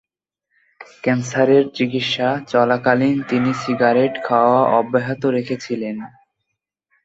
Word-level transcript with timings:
ক্যান্সারের 1.03 1.63
চিকিৎসা 1.73 2.29
চলাকালীন 2.47 3.15
তিনি 3.29 3.51
সিগারেট 3.53 4.13
খাওয়া 4.23 4.59
অব্যাহত 4.79 5.21
রেখেছিলেন। 5.35 5.95